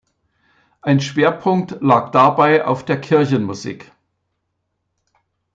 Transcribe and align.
Ein 0.81 0.99
Schwerpunkt 0.99 1.77
lag 1.79 2.09
dabei 2.09 2.65
auf 2.65 2.83
der 2.83 2.99
Kirchenmusik. 2.99 3.91